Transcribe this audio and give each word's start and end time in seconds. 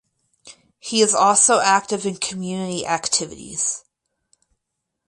He 0.79 1.03
is 1.03 1.13
also 1.13 1.59
active 1.59 2.07
in 2.07 2.15
community 2.15 2.87
activities. 2.87 3.83